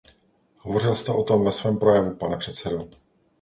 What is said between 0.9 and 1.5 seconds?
jste o tom